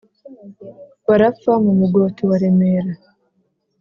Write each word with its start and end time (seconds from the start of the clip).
Barapfa 1.07 1.51
mu 1.65 1.71
Mugoti 1.79 2.21
wa 2.29 2.37
Remera 2.41 2.91